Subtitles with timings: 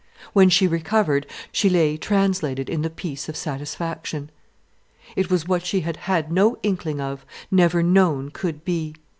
[0.33, 4.31] When she recovered, she lay translated in the peace of satisfaction.
[5.15, 8.95] It was what she had had no inkling of, never known could be.